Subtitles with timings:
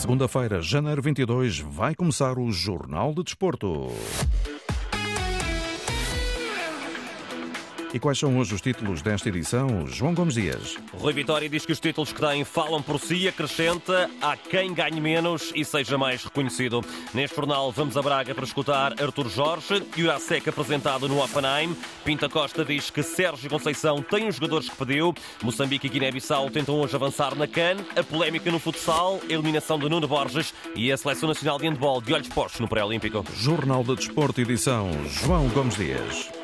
[0.00, 3.88] Segunda-feira, janeiro 22, vai começar o Jornal de Desporto.
[7.92, 9.84] E quais são hoje os títulos desta edição?
[9.86, 10.76] João Gomes Dias.
[10.94, 15.00] Rui Vitória diz que os títulos que têm falam por si, acrescenta a quem ganhe
[15.00, 16.84] menos e seja mais reconhecido.
[17.12, 21.76] Neste jornal vamos a Braga para escutar Artur Jorge e o Irasec apresentado no Offenheim.
[22.04, 25.12] Pinta Costa diz que Sérgio Conceição tem os jogadores que pediu.
[25.42, 27.78] Moçambique e Guiné-Bissau tentam hoje avançar na CAN.
[27.96, 32.00] A polémica no futsal, a eliminação de Nuno Borges e a Seleção Nacional de Handball
[32.00, 33.24] de olhos postos no pré-olímpico.
[33.34, 36.39] Jornal de Desporto, edição João Gomes Dias.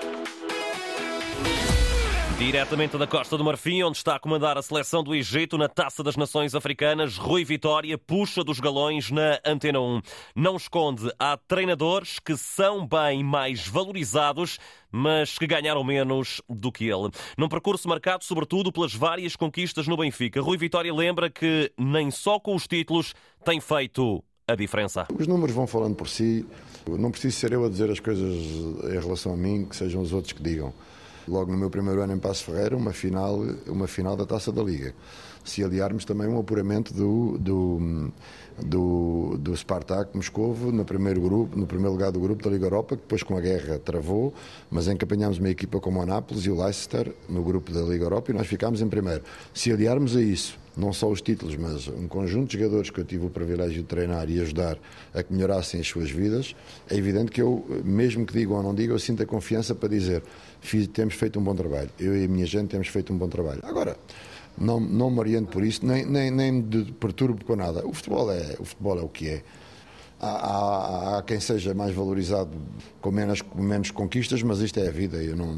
[2.39, 6.03] Diretamente da Costa do Marfim, onde está a comandar a seleção do Egito na Taça
[6.03, 10.03] das Nações Africanas, Rui Vitória puxa dos galões na Antena 1.
[10.37, 14.59] Não esconde, há treinadores que são bem mais valorizados,
[14.93, 17.09] mas que ganharam menos do que ele.
[17.39, 22.39] Num percurso marcado sobretudo pelas várias conquistas no Benfica, Rui Vitória lembra que nem só
[22.39, 23.15] com os títulos
[23.47, 25.07] tem feito a diferença.
[25.19, 26.45] Os números vão falando por si.
[26.87, 28.31] Não preciso ser eu a dizer as coisas
[28.85, 30.75] em relação a mim, que sejam os outros que digam
[31.29, 34.63] logo no meu primeiro ano em Passo Ferreira, uma final, uma final da Taça da
[34.63, 34.95] Liga.
[35.45, 38.13] Se aliarmos também um apuramento do, do,
[38.65, 42.97] do, do Spartak Moscovo no primeiro, grupo, no primeiro lugar do grupo da Liga Europa,
[42.97, 44.35] que depois com a guerra travou,
[44.71, 47.81] mas em que apanhámos uma equipa como a Nápoles e o Leicester no grupo da
[47.83, 49.23] Liga Europa e nós ficámos em primeiro.
[49.55, 53.05] Se aliarmos a isso não só os títulos, mas um conjunto de jogadores que eu
[53.05, 54.77] tive o privilégio de treinar e ajudar
[55.15, 56.55] a que melhorassem as suas vidas,
[56.91, 59.89] é evidente que eu, mesmo que digam ou não digam, eu sinto a confiança para
[59.89, 60.23] dizer
[60.67, 61.91] fiz, temos feito um bom trabalho.
[61.99, 63.61] Eu e a minha gente temos feito um bom trabalho.
[63.63, 63.97] Agora,
[64.59, 67.87] não, não me oriento por isso, nem, nem, nem me perturbo com nada.
[67.87, 69.43] O futebol é o, futebol é o que é.
[70.19, 72.51] Há, há, há, quem seja mais valorizado
[73.03, 75.55] com menos, com menos conquistas, mas isto é a vida e eu não,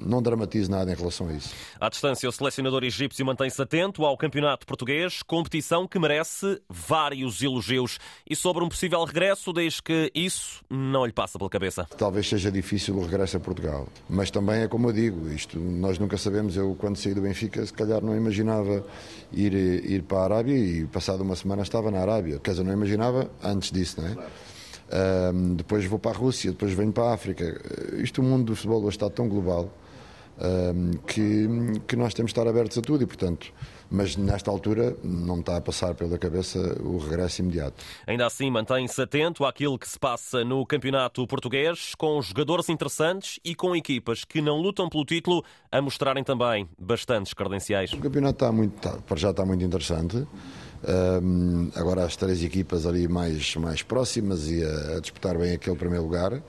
[0.00, 1.54] não dramatizo nada em relação a isso.
[1.78, 7.98] À distância, o selecionador egípcio mantém-se atento ao campeonato português, competição que merece vários elogios.
[8.28, 11.86] E sobre um possível regresso, desde que isso não lhe passa pela cabeça.
[11.96, 15.98] Talvez seja difícil o regresso a Portugal, mas também é como eu digo, isto nós
[15.98, 16.56] nunca sabemos.
[16.56, 18.84] Eu, quando saí do Benfica, se calhar não imaginava
[19.32, 22.38] ir, ir para a Arábia e passado uma semana estava na Arábia.
[22.38, 25.32] Quer dizer, não imaginava antes disso não é?
[25.32, 27.44] Um, depois vou para a Rússia, depois venho para a África.
[27.98, 29.70] Isto, o mundo do futebol hoje está tão global
[30.40, 31.46] um, que,
[31.86, 33.52] que nós temos de estar abertos a tudo e, portanto,
[33.90, 37.84] mas nesta altura não está a passar pela cabeça o regresso imediato.
[38.06, 43.54] Ainda assim, mantém-se atento àquilo que se passa no campeonato português, com jogadores interessantes e
[43.54, 47.92] com equipas que não lutam pelo título a mostrarem também bastantes credenciais.
[47.92, 50.26] O campeonato está muito, está, já está muito interessante.
[50.86, 55.76] Um, agora as três equipas ali mais, mais próximas e a, a, disputar bem aquele
[55.76, 56.40] primeiro lugar.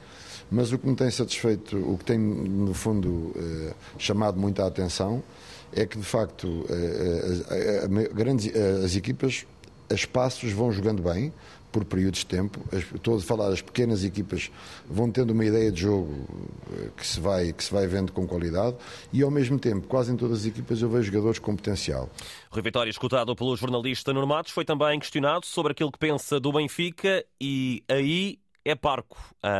[0.51, 5.23] Mas o que me tem satisfeito, o que tem no fundo uh, chamado muita atenção
[5.73, 8.51] é que de facto uh, uh, grandes,
[8.83, 9.45] as equipas
[9.89, 11.33] a espaços vão jogando bem,
[11.71, 12.59] por períodos de tempo.
[12.71, 14.51] Estou a falar, as pequenas equipas
[14.89, 16.27] vão tendo uma ideia de jogo
[16.73, 18.75] eh, que se vai, que se vai vendo com qualidade
[19.13, 22.09] e, ao mesmo tempo, quase em todas as equipas eu vejo jogadores com potencial.
[22.49, 27.23] Rui Vitória, escutado pelo jornalista Normatos, foi também questionado sobre aquilo que pensa do Benfica
[27.39, 29.17] e aí é parco,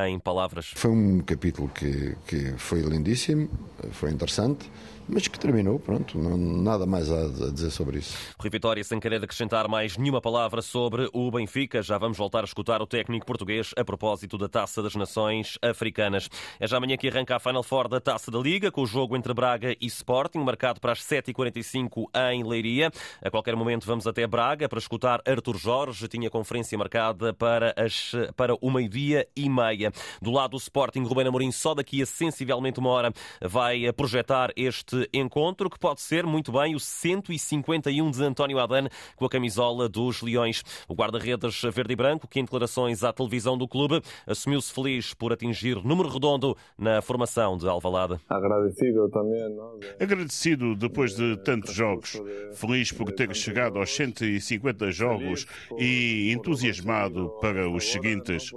[0.08, 0.72] em palavras.
[0.76, 3.50] Foi um capítulo que, que foi lindíssimo,
[3.92, 4.70] foi interessante
[5.10, 8.16] mas que terminou, pronto, não, nada mais a, dizer sobre isso.
[8.40, 12.44] Rui Vitória, sem querer acrescentar mais nenhuma palavra sobre o Benfica, já vamos voltar a
[12.44, 16.30] escutar o técnico português a propósito da Taça das Nações Africanas.
[16.60, 19.18] É já amanhã que arranca a Final Four da Taça da Liga, com o jogo
[19.18, 22.92] entre Braga e Sporting, marcado para as 7h45 em Leiria.
[23.20, 28.12] A qualquer momento vamos até Braga para escutar Artur Jorge, tinha conferência marcada para, as,
[28.36, 29.92] para o meio-dia e meia.
[30.22, 33.12] Do lado do Sporting, Rubén Amorim só daqui a sensivelmente uma hora
[33.42, 39.26] vai projetar este encontro, que pode ser muito bem o 151 de António Adan com
[39.26, 40.64] a camisola dos Leões.
[40.88, 45.34] O guarda-redes verde e branco, que em declarações à televisão do clube, assumiu-se feliz por
[45.34, 48.20] atingir número redondo na formação de Alvalade.
[48.30, 49.50] Agradecido também.
[49.50, 49.80] Não?
[50.00, 52.22] Agradecido depois de tantos jogos.
[52.54, 55.46] Feliz por ter chegado aos 150 jogos
[55.78, 58.52] e entusiasmado para os seguintes.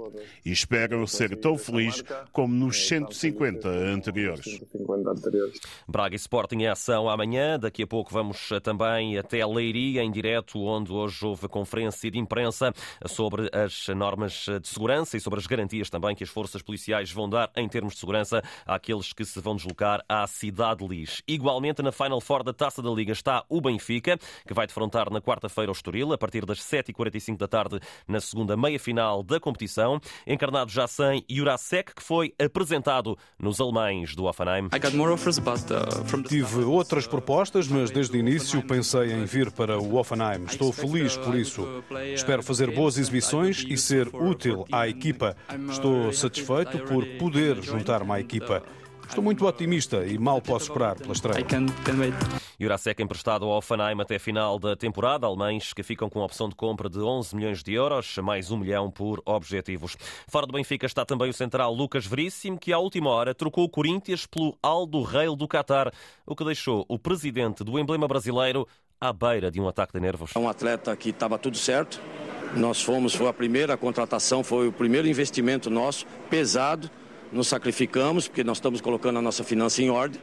[0.45, 4.61] E espero ser tão feliz como nos 150 anteriores.
[5.87, 7.59] Braga e Sporting em ação amanhã.
[7.59, 12.17] Daqui a pouco vamos eh, também até Leiria, em direto, onde hoje houve conferência de
[12.17, 12.73] imprensa
[13.05, 17.29] sobre as normas de segurança e sobre as garantias também que as forças policiais vão
[17.29, 21.21] dar em termos de segurança àqueles que se vão deslocar à cidade de Lis.
[21.27, 24.17] Igualmente, na Final Four da Taça da Liga está o Benfica,
[24.47, 28.55] que vai defrontar na quarta-feira o Estoril, a partir das 7h45 da tarde, na segunda
[28.57, 29.99] meia-final da competição.
[30.25, 34.67] Encarnado já sem Jurasek, que foi apresentado nos alemães do Offenheim.
[34.93, 40.45] Uh, from tive outras propostas, mas desde o início pensei em vir para o Offenheim.
[40.45, 41.67] Estou feliz por isso.
[42.13, 45.35] Espero fazer boas exibições e ser útil à equipa.
[45.69, 48.63] Estou satisfeito por poder juntar-me à equipa.
[49.07, 51.45] Estou muito otimista e mal posso esperar pela estreia.
[52.59, 55.25] Jurasek emprestado ao Offenheim até final da temporada.
[55.25, 58.57] Alemães que ficam com a opção de compra de 11 milhões de euros, mais um
[58.57, 59.97] milhão por objetivos.
[60.27, 63.69] Fora do Benfica está também o central Lucas Veríssimo, que à última hora trocou o
[63.69, 65.91] Corinthians pelo Aldo Rail do Qatar,
[66.25, 68.67] o que deixou o presidente do emblema brasileiro
[68.99, 70.31] à beira de um ataque de nervos.
[70.35, 72.01] É um atleta que estava tudo certo.
[72.55, 76.89] Nós fomos, foi a primeira contratação, foi o primeiro investimento nosso, pesado
[77.33, 80.21] nos sacrificamos, porque nós estamos colocando a nossa finança em ordem.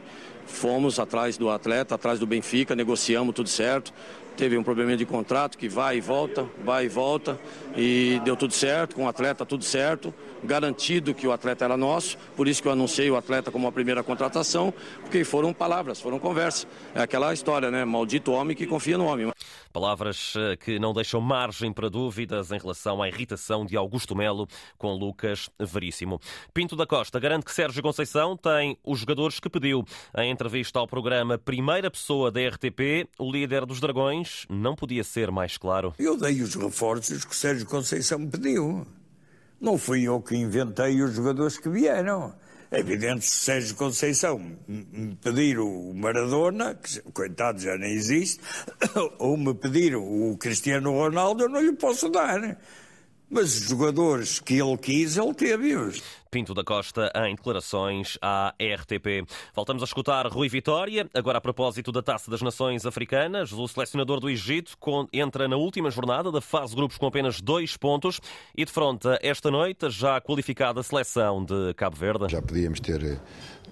[0.51, 3.91] Fomos atrás do atleta, atrás do Benfica, negociamos tudo certo.
[4.37, 7.39] Teve um problema de contrato que vai e volta, vai e volta,
[7.75, 10.13] e deu tudo certo, com o atleta tudo certo,
[10.43, 13.71] garantido que o atleta era nosso, por isso que eu anunciei o atleta como a
[13.71, 16.67] primeira contratação, porque foram palavras, foram conversas.
[16.95, 17.83] É aquela história, né?
[17.83, 19.31] Maldito homem que confia no homem.
[19.73, 24.47] Palavras eh, que não deixam margem para dúvidas em relação à irritação de Augusto Melo
[24.77, 26.19] com Lucas Veríssimo.
[26.53, 29.83] Pinto da Costa garante que Sérgio Conceição tem os jogadores que pediu.
[30.17, 35.31] Em entrevista ao programa Primeira Pessoa da RTP, o líder dos Dragões não podia ser
[35.31, 35.93] mais claro.
[35.97, 38.85] Eu dei os reforços que Sérgio Conceição me pediu.
[39.59, 42.33] Não fui eu que inventei os jogadores que vieram.
[42.73, 48.39] É evidente se Sérgio Conceição me pedir o Maradona, que coitado já nem existe,
[49.19, 52.57] ou me pedir o Cristiano Ronaldo, eu não lhe posso dar.
[53.29, 56.01] Mas os jogadores que ele quis, ele teve-os.
[56.31, 59.29] Pinto da Costa em declarações à RTP.
[59.53, 63.51] Voltamos a escutar Rui Vitória, agora a propósito da Taça das Nações Africanas.
[63.51, 64.77] O selecionador do Egito
[65.11, 68.21] entra na última jornada da fase grupos com apenas dois pontos
[68.55, 72.29] e defronta esta noite já qualificada seleção de Cabo Verde.
[72.29, 73.19] Já podíamos ter,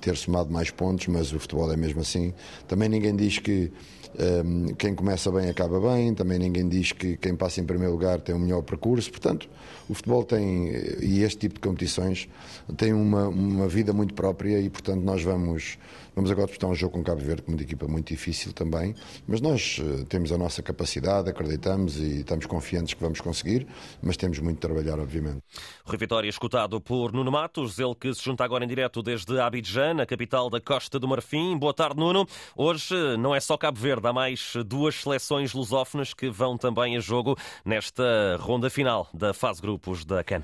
[0.01, 2.33] ter somado mais pontos, mas o futebol é mesmo assim.
[2.67, 3.71] Também ninguém diz que
[4.17, 8.19] um, quem começa bem acaba bem, também ninguém diz que quem passa em primeiro lugar
[8.19, 9.09] tem um melhor percurso.
[9.11, 9.47] Portanto,
[9.87, 10.69] o futebol tem,
[11.01, 12.27] e este tipo de competições,
[12.77, 15.77] tem uma, uma vida muito própria e, portanto, nós vamos,
[16.15, 18.95] vamos agora disputar um jogo com Cabo Verde, uma equipa muito difícil também,
[19.27, 23.67] mas nós eh, temos a nossa capacidade, acreditamos e estamos confiantes que vamos conseguir,
[24.01, 25.41] mas temos muito de trabalhar, obviamente.
[25.85, 30.01] Rui Vitória, escutado por Nuno Matos, ele que se junta agora em direto desde Abidjan,
[30.01, 31.57] a capital da Costa do Marfim.
[31.57, 32.27] Boa tarde, Nuno.
[32.55, 36.99] Hoje não é só Cabo Verde, há mais duas seleções lusófonas que vão também a
[36.99, 40.43] jogo nesta ronda final da fase grupos da CAN.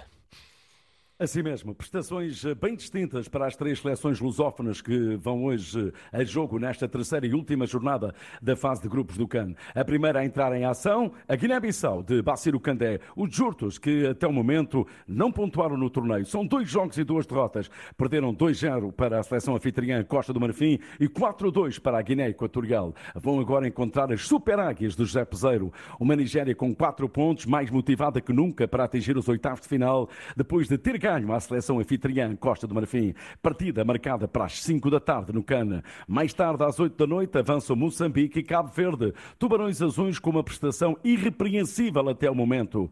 [1.17, 6.19] Assim mesmo, prestações eh, bem distintas para as três seleções lusófonas que vão hoje eh,
[6.19, 9.55] a jogo nesta terceira e última jornada da fase de grupos do CAN.
[9.73, 14.27] A primeira a entrar em ação, a Guiné-Bissau de Baciru Candé, os Jurtos, que até
[14.27, 16.25] o momento não pontuaram no torneio.
[16.25, 17.71] São dois jogos e duas derrotas.
[17.97, 22.93] Perderam 2-0 para a seleção anfitriã Costa do Marfim e 4-2 para a Guiné Equatorial.
[23.15, 25.71] Vão agora encontrar as Super Águias do José Peseiro.
[25.97, 30.09] Uma Nigéria com quatro pontos, mais motivada que nunca para atingir os oitavos de final,
[30.35, 33.13] depois de ter ganho à seleção anfitriã Costa do Marfim.
[33.39, 35.83] Partida marcada para as 5 da tarde no Cana.
[36.07, 39.13] Mais tarde, às 8 da noite, avançam Moçambique e Cabo Verde.
[39.37, 42.89] Tubarões Azuis com uma prestação irrepreensível até o momento.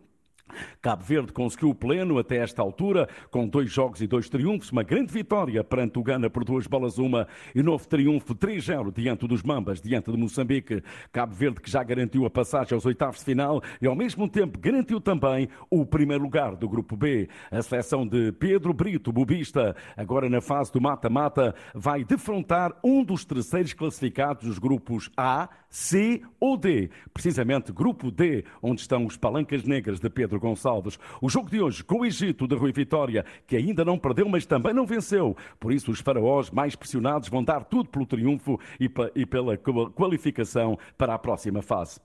[0.81, 4.83] Cabo Verde conseguiu o pleno até esta altura, com dois jogos e dois triunfos, uma
[4.83, 9.44] grande vitória perante o Gana por duas bolas uma e novo triunfo 3-0 diante dos
[9.44, 10.83] Mambas, diante de Moçambique.
[11.11, 14.60] Cabo Verde que já garantiu a passagem aos oitavos de final e ao mesmo tempo
[14.60, 17.29] garantiu também o primeiro lugar do grupo B.
[17.51, 23.25] A seleção de Pedro Brito, bubista, agora na fase do mata-mata, vai defrontar um dos
[23.25, 26.89] terceiros classificados dos grupos A, C ou D.
[27.13, 31.00] Precisamente grupo D, onde estão os palancas negras de Pedro Gonçalves.
[31.21, 34.45] O jogo de hoje com o Egito de Rui Vitória, que ainda não perdeu, mas
[34.45, 35.35] também não venceu.
[35.59, 41.13] Por isso, os faraós mais pressionados vão dar tudo pelo triunfo e pela qualificação para
[41.13, 42.00] a próxima fase.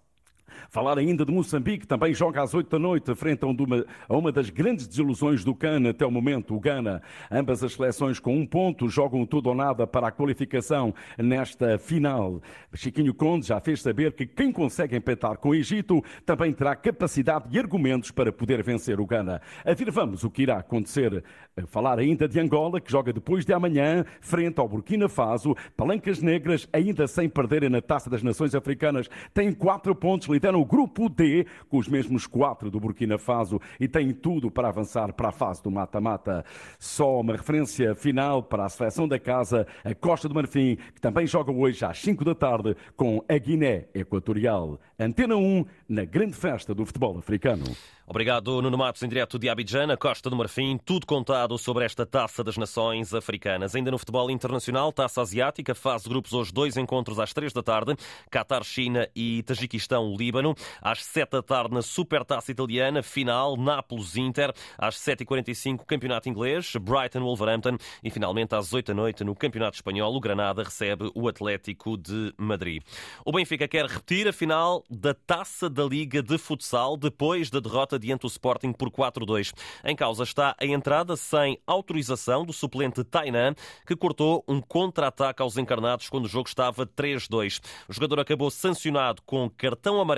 [0.70, 4.32] Falar ainda de Moçambique, também joga às 8 da noite, frente a uma, a uma
[4.32, 7.02] das grandes desilusões do Cana até o momento, o Ghana.
[7.30, 12.40] Ambas as seleções com um ponto jogam tudo ou nada para a qualificação nesta final.
[12.74, 17.46] Chiquinho Conde já fez saber que quem consegue empatar com o Egito também terá capacidade
[17.50, 19.40] e argumentos para poder vencer o Ghana.
[19.64, 21.22] A ver, vamos o que irá acontecer.
[21.66, 25.56] Falar ainda de Angola, que joga depois de amanhã, frente ao Burkina Faso.
[25.76, 30.64] Palancas Negras, ainda sem perderem na Taça das Nações Africanas, tem quatro pontos Metropolitano, o
[30.64, 35.30] grupo D, com os mesmos quatro do Burkina Faso e tem tudo para avançar para
[35.30, 36.44] a fase do mata-mata.
[36.78, 41.26] Só uma referência final para a seleção da casa, a Costa do Marfim, que também
[41.26, 44.80] joga hoje às 5 da tarde com a Guiné Equatorial.
[44.98, 47.64] Antena 1, na grande festa do futebol africano.
[48.10, 50.78] Obrigado, Nuno Matos, em direto de Abidjan, Costa do Marfim.
[50.82, 53.74] Tudo contado sobre esta taça das nações africanas.
[53.74, 57.62] Ainda no futebol internacional, taça asiática, fase de grupos hoje, dois encontros às três da
[57.62, 57.94] tarde.
[58.30, 60.54] Qatar, China e Tajiquistão, Líbano.
[60.82, 64.52] Às sete da tarde, na Supertaça Italiana, final, Nápoles, Inter.
[64.76, 67.78] Às sete e quarenta e cinco, Campeonato Inglês, Brighton, Wolverhampton.
[68.04, 72.34] E finalmente, às oito da noite, no Campeonato Espanhol, o Granada recebe o Atlético de
[72.36, 72.82] Madrid.
[73.24, 77.98] O Benfica quer repetir a final da taça da Liga de Futsal depois da derrota
[77.98, 79.54] diante do Sporting por 4-2.
[79.84, 83.54] Em causa está a entrada sem autorização do suplente Tainan,
[83.86, 87.60] que cortou um contra-ataque aos encarnados quando o jogo estava 3-2.
[87.88, 90.17] O jogador acabou sancionado com cartão amarelo,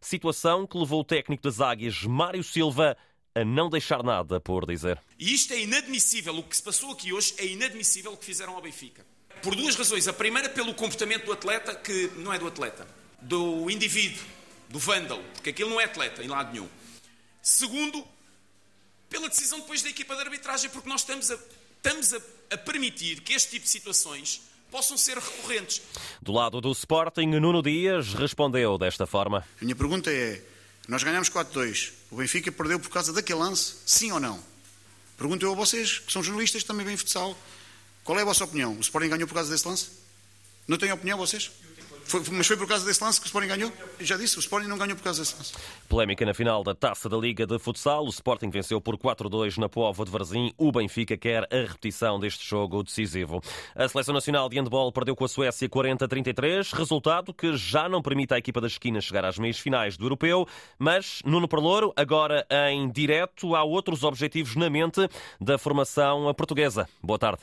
[0.00, 2.96] situação que levou o técnico das Águias, Mário Silva,
[3.34, 5.00] a não deixar nada por dizer.
[5.18, 6.36] E isto é inadmissível.
[6.36, 9.06] O que se passou aqui hoje é inadmissível o que fizeram ao Benfica.
[9.42, 10.06] Por duas razões.
[10.06, 12.86] A primeira, pelo comportamento do atleta, que não é do atleta,
[13.20, 14.22] do indivíduo,
[14.68, 16.68] do vândalo, porque aquilo não é atleta em lado nenhum.
[17.40, 18.06] Segundo,
[19.08, 21.38] pela decisão depois da equipa de arbitragem, porque nós estamos a,
[21.76, 22.20] estamos a,
[22.50, 25.82] a permitir que este tipo de situações possam ser recorrentes.
[26.20, 29.46] Do lado do Sporting, Nuno Dias respondeu desta forma.
[29.60, 30.42] A minha pergunta é:
[30.88, 31.92] nós ganhamos 4-2.
[32.10, 34.42] O Benfica perdeu por causa daquele lance, sim ou não?
[35.18, 37.36] Pergunto eu a vocês, que são jornalistas, também bem futsal.
[38.02, 38.74] Qual é a vossa opinião?
[38.76, 39.90] O Sporting ganhou por causa desse lance?
[40.66, 41.50] Não têm opinião vocês?
[42.04, 43.72] Foi, mas foi por causa desse lance que o Sporting ganhou?
[44.00, 45.52] Já disse, o Sporting não ganhou por causa desse lance.
[45.88, 48.04] Polémica na final da Taça da Liga de Futsal.
[48.04, 50.52] O Sporting venceu por 4-2 na Povo de Varzim.
[50.58, 53.40] O Benfica quer a repetição deste jogo decisivo.
[53.74, 58.34] A Seleção Nacional de Handball perdeu com a Suécia 40-33, resultado que já não permite
[58.34, 60.46] à equipa das esquinas chegar às meias finais do Europeu.
[60.78, 65.08] Mas, Nuno Perlouro, agora em direto, há outros objetivos na mente
[65.40, 66.88] da formação portuguesa.
[67.02, 67.42] Boa tarde.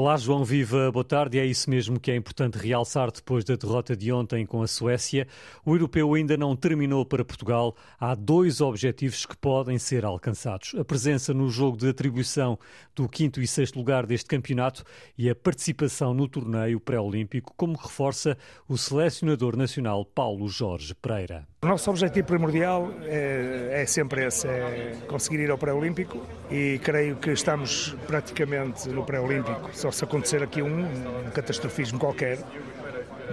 [0.00, 1.38] Olá, João Viva, boa tarde.
[1.38, 5.28] É isso mesmo que é importante realçar depois da derrota de ontem com a Suécia.
[5.62, 7.76] O europeu ainda não terminou para Portugal.
[8.00, 12.58] Há dois objetivos que podem ser alcançados: a presença no jogo de atribuição
[12.96, 14.84] do quinto e sexto lugar deste campeonato
[15.18, 21.46] e a participação no torneio pré-olímpico, como reforça o selecionador nacional Paulo Jorge Pereira.
[21.62, 27.16] O nosso objetivo primordial é, é sempre esse: é conseguir ir ao pré-olímpico e creio
[27.16, 32.38] que estamos praticamente no pré-olímpico só se acontecer aqui um, um catastrofismo qualquer,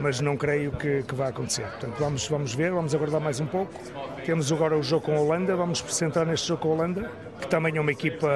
[0.01, 1.67] mas não creio que, que vá acontecer.
[1.67, 3.74] Portanto, vamos, vamos ver, vamos aguardar mais um pouco.
[4.25, 7.48] Temos agora o jogo com a Holanda, vamos concentrar neste jogo com a Holanda, que
[7.48, 8.27] também é uma equipa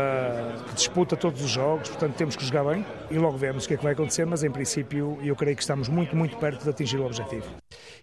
[0.70, 3.74] que disputa todos os jogos, portanto temos que jogar bem e logo vemos o que
[3.74, 6.70] é que vai acontecer, mas em princípio eu creio que estamos muito, muito perto de
[6.70, 7.44] atingir o objetivo.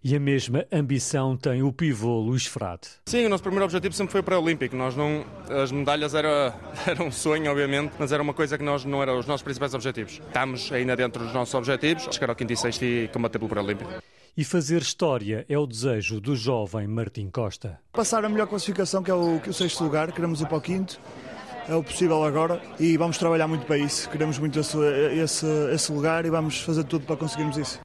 [0.03, 2.89] E a mesma ambição tem o pivô Luís Frade.
[3.07, 4.77] Sim, o nosso primeiro objetivo sempre foi para o Olímpico.
[4.77, 5.25] Nós não,
[5.63, 6.55] as medalhas era,
[6.87, 9.75] era um sonho, obviamente, mas era uma coisa que nós não eram os nossos principais
[9.75, 10.21] objetivos.
[10.27, 13.91] Estamos ainda dentro dos nossos objetivos, chegar ao quinto e sexto e combater pelo Paralímpico.
[14.37, 17.81] E fazer história é o desejo do jovem Martim Costa.
[17.93, 20.59] Passar a melhor classificação, que é o, que é o sexto lugar, queremos ir para
[20.59, 21.01] o quinto
[21.69, 24.09] é o possível agora e vamos trabalhar muito para isso.
[24.09, 24.79] Queremos muito esse,
[25.23, 27.79] esse, esse, lugar e vamos fazer tudo para conseguirmos isso.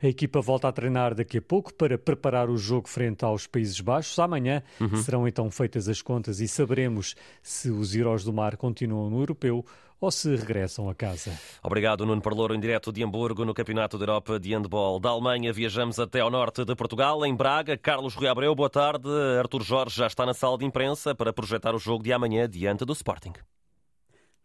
[0.00, 3.80] A equipa volta a treinar daqui a pouco para preparar o jogo frente aos Países
[3.80, 4.16] Baixos.
[4.18, 4.96] Amanhã uhum.
[5.02, 9.64] serão então feitas as contas e saberemos se os heróis do mar continuam no europeu
[10.00, 11.32] ou se regressam a casa.
[11.62, 15.00] Obrigado, Nuno Parlouro, em direto de Hamburgo, no Campeonato da Europa de Handball.
[15.00, 17.76] Da Alemanha viajamos até ao norte de Portugal, em Braga.
[17.76, 19.08] Carlos Rui Abreu, boa tarde.
[19.36, 22.84] Artur Jorge já está na sala de imprensa para projetar o jogo de amanhã diante
[22.84, 23.32] do Sporting.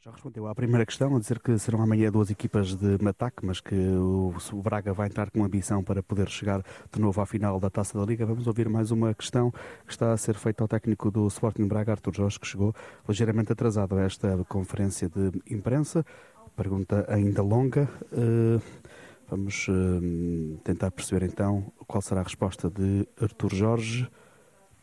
[0.03, 3.62] Já respondeu à primeira questão, a dizer que serão amanhã duas equipas de ataque, mas
[3.62, 7.69] que o Braga vai entrar com ambição para poder chegar de novo à final da
[7.69, 8.25] Taça da Liga.
[8.25, 9.50] Vamos ouvir mais uma questão
[9.88, 12.75] que está a ser feita ao técnico do Sporting Braga, Artur Jorge, que chegou
[13.07, 16.05] ligeiramente atrasado a esta conferência de imprensa.
[16.53, 17.88] Pergunta ainda longa.
[18.12, 18.60] Eh,
[19.29, 24.05] vamos eh, tentar perceber então qual será a resposta de Artur Jorge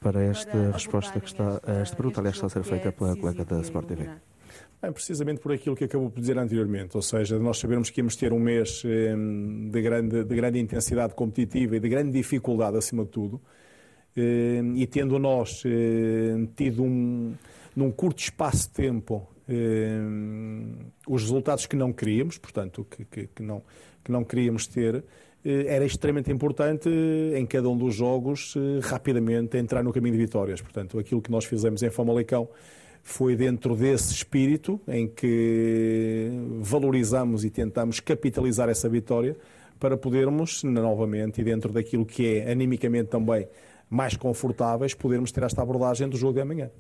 [0.00, 3.60] para esta resposta que está, esta pergunta, aliás, está a ser feita pela colega da
[3.60, 4.29] Sport TV.
[4.82, 8.16] É precisamente por aquilo que acabou por dizer anteriormente, ou seja, nós sabemos que íamos
[8.16, 13.10] ter um mês de grande, de grande intensidade competitiva e de grande dificuldade acima de
[13.10, 13.40] tudo,
[14.16, 15.62] e tendo nós
[16.56, 17.34] tido um,
[17.76, 19.28] num curto espaço de tempo
[21.06, 23.62] os resultados que não queríamos, portanto, que, que, que, não,
[24.02, 25.04] que não queríamos ter,
[25.44, 26.88] era extremamente importante
[27.34, 30.60] em cada um dos jogos rapidamente entrar no caminho de vitórias.
[30.62, 32.48] Portanto, aquilo que nós fizemos em Famalicão
[33.02, 36.30] foi dentro desse espírito em que
[36.60, 39.36] valorizamos e tentamos capitalizar essa vitória
[39.78, 43.48] para podermos, novamente, e dentro daquilo que é animicamente também
[43.88, 46.70] mais confortáveis, podermos ter esta abordagem do jogo de amanhã.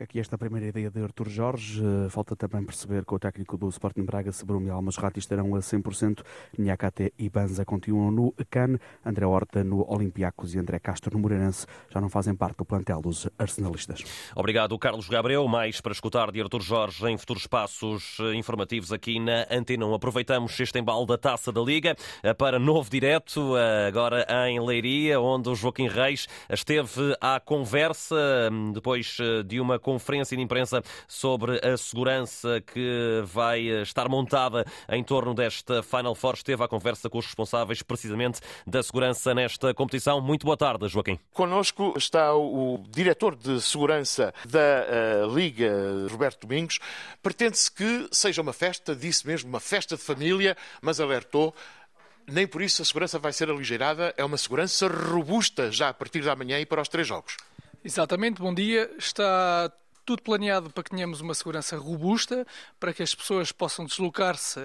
[0.00, 1.82] Fica aqui esta primeira ideia de Artur Jorge.
[1.84, 5.54] Eh, falta também perceber que o técnico do Sporting Braga, Sebrum e Almas Rati estarão
[5.54, 6.22] a 100%.
[6.58, 8.78] Nhacate e Banza continuam no CAN.
[9.04, 13.02] André Horta no Olympiacos e André Castro no Moreirense já não fazem parte do plantel
[13.02, 14.02] dos arsenalistas.
[14.34, 15.46] Obrigado, Carlos Gabriel.
[15.46, 19.92] Mais para escutar de Artur Jorge em futuros passos eh, informativos aqui na Antena 1.
[19.92, 23.54] Aproveitamos este embalo da Taça da Liga eh, para novo direto,
[23.86, 28.16] agora em Leiria, onde o Joaquim Reis esteve à conversa
[28.50, 35.02] hum, depois de uma conferência de imprensa sobre a segurança que vai estar montada em
[35.02, 36.34] torno desta Final Four.
[36.34, 40.20] Esteve à conversa com os responsáveis precisamente da segurança nesta competição.
[40.20, 41.18] Muito boa tarde, Joaquim.
[41.32, 45.72] Conosco está o diretor de segurança da uh, Liga,
[46.08, 46.78] Roberto Domingos.
[47.20, 51.52] Pretende-se que seja uma festa, disse mesmo, uma festa de família, mas alertou
[52.30, 56.22] nem por isso a segurança vai ser aligeirada, é uma segurança robusta já a partir
[56.22, 57.36] da manhã e para os três jogos.
[57.84, 58.90] Exatamente, bom dia.
[58.98, 59.72] Está
[60.10, 62.44] tudo planeado para que tenhamos uma segurança robusta,
[62.80, 64.64] para que as pessoas possam deslocar-se uh,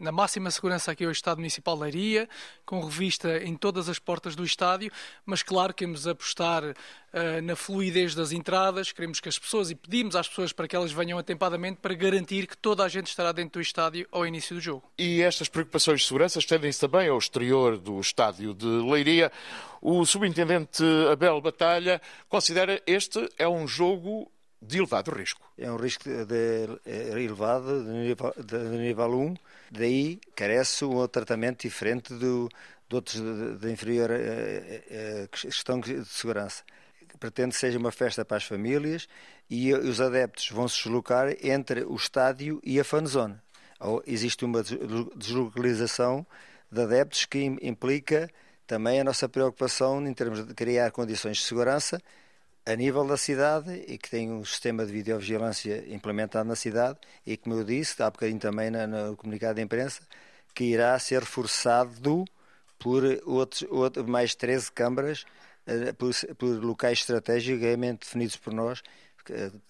[0.00, 2.26] na máxima segurança aqui ao Estado Municipal de Leiria,
[2.64, 4.90] com revista em todas as portas do estádio,
[5.26, 9.74] mas claro que queremos apostar uh, na fluidez das entradas, queremos que as pessoas, e
[9.74, 13.30] pedimos às pessoas para que elas venham atempadamente para garantir que toda a gente estará
[13.30, 14.90] dentro do estádio ao início do jogo.
[14.96, 19.30] E estas preocupações de segurança estendem-se também ao exterior do estádio de Leiria.
[19.82, 25.40] O subintendente Abel Batalha considera este é um jogo de elevado risco.
[25.56, 29.34] É um risco de, é elevado, de nível, de nível 1,
[29.70, 32.48] daí carece um tratamento diferente do,
[32.88, 36.64] de outros de, de inferior eh, eh, questão de segurança.
[37.20, 39.08] Pretende que seja uma festa para as famílias
[39.48, 43.36] e os adeptos vão se deslocar entre o estádio e a fanzone.
[44.06, 44.62] Existe uma
[45.16, 46.26] deslocalização
[46.70, 48.28] de adeptos que implica
[48.66, 52.00] também a nossa preocupação em termos de criar condições de segurança
[52.68, 57.34] a nível da cidade e que tem um sistema de videovigilância implementado na cidade e,
[57.34, 60.02] como eu disse, há bocadinho também no comunicado de imprensa,
[60.54, 62.26] que irá ser reforçado
[62.78, 65.24] por outros, outros mais 13 câmaras,
[65.66, 68.82] eh, por, por locais estratégicamente definidos por nós,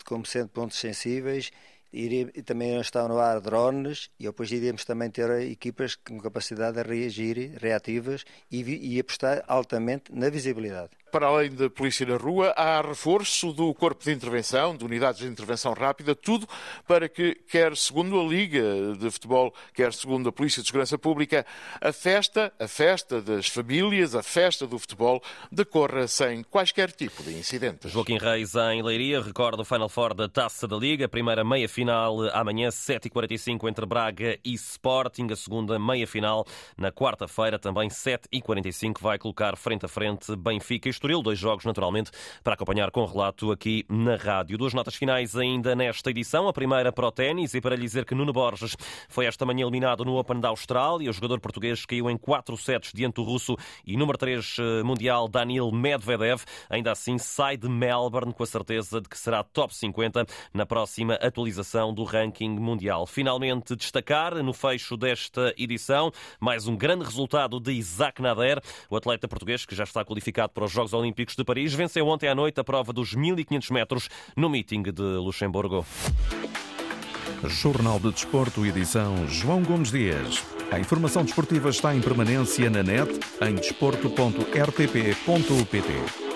[0.05, 1.53] como sendo pontos sensíveis
[1.93, 6.89] e também estão no ar drones e depois iríamos também ter equipas com capacidade de
[6.89, 10.91] reagir, reativas e, e apostar altamente na visibilidade.
[11.11, 15.27] Para além da polícia na rua, há reforço do corpo de intervenção, de unidades de
[15.27, 16.47] intervenção rápida, tudo
[16.87, 18.63] para que, quer segundo a Liga
[18.99, 21.47] de Futebol, quer segundo a Polícia de Segurança Pública,
[21.81, 27.33] a festa, a festa das famílias, a festa do futebol, decorra sem quaisquer tipo de
[27.33, 27.91] incidentes.
[27.91, 32.69] Joaquim Reis em Leiria, recorda o Final Four da Taça da Liga, primeira meia-final amanhã,
[32.69, 39.87] 7h45 entre Braga e Sporting, a segunda meia-final na quarta-feira, também 7h45, vai colocar frente
[39.87, 41.23] a frente Benfica e Estoril.
[41.23, 42.11] Dois jogos, naturalmente,
[42.43, 44.59] para acompanhar com relato aqui na rádio.
[44.59, 46.49] Duas notas finais ainda nesta edição.
[46.49, 48.77] A primeira para o ténis e para lhe dizer que Nuno Borges
[49.09, 51.09] foi esta manhã eliminado no Open da Austrália.
[51.09, 53.57] O jogador português caiu em quatro sets diante do russo
[53.87, 56.43] e número 3 eh, mundial Daniel Medvedev.
[56.69, 61.15] Ainda assim, sai de Melbourne com a certeza de que será top 50 na próxima
[61.15, 63.07] atualização do ranking mundial.
[63.07, 69.29] Finalmente, destacar no fecho desta edição mais um grande resultado de Isaac Nader, o atleta
[69.29, 72.35] português que já está qualificado para os Jogos Jogos Olímpicos de Paris, venceu ontem à
[72.35, 75.85] noite a prova dos 1500 metros no meeting de Luxemburgo.
[77.45, 80.43] Jornal de Desporto, edição João Gomes Dias.
[80.71, 86.28] A informação desportiva está em permanência na net em desporto.rtp.pt.